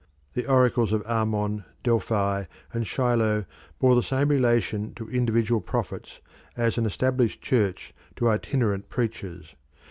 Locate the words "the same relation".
3.93-4.95